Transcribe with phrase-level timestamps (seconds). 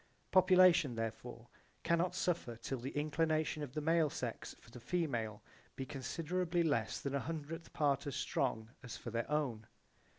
[0.31, 1.47] Population therefore
[1.83, 5.43] cannot suffer till the inclination of the male sex for the female
[5.75, 9.67] be considerably less than a hundredth part as strong as for their own.